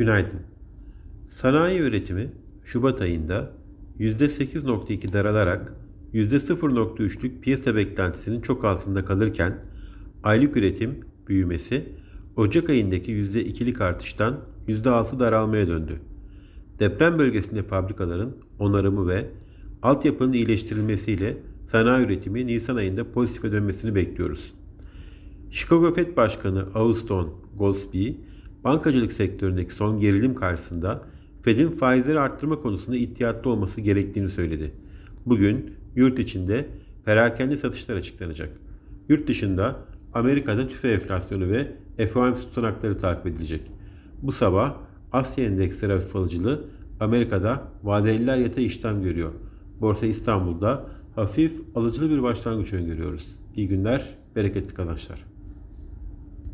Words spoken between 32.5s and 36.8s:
konusunda ihtiyatlı olması gerektiğini söyledi. Bugün yurt içinde